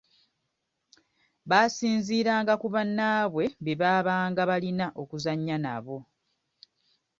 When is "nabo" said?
5.65-5.97